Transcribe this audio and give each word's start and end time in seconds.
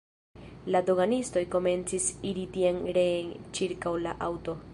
La 0.75 0.79
doganistoj 0.87 1.43
komencis 1.57 2.07
iri 2.31 2.47
tien-reen 2.57 3.31
ĉirkaŭ 3.59 3.95
la 4.09 4.21
aŭto. 4.31 4.63